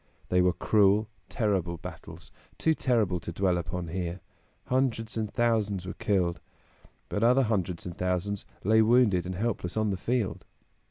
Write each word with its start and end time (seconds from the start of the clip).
They 0.29 0.41
were 0.41 0.53
cruel, 0.53 1.09
terrible 1.29 1.77
battles, 1.77 2.31
too 2.57 2.73
terrible 2.73 3.19
to 3.19 3.31
dwell 3.31 3.59
upon 3.59 3.89
here. 3.89 4.19
Hundreds 4.65 5.15
and 5.15 5.31
thousands 5.31 5.85
were 5.85 5.93
killed; 5.93 6.39
but 7.07 7.21
other 7.23 7.43
hundreds 7.43 7.85
and 7.85 7.95
thousands 7.95 8.47
lay 8.63 8.81
wounded 8.81 9.27
and 9.27 9.35
helpless 9.35 9.77
on 9.77 9.91
the 9.91 9.97
field. 9.97 10.43